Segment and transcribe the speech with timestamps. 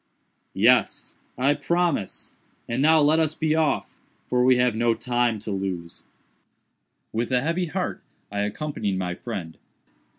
[0.55, 2.33] "Yes; I promise;
[2.67, 6.05] and now let us be off, for we have no time to lose."
[7.13, 8.01] With a heavy heart
[8.31, 9.59] I accompanied my friend.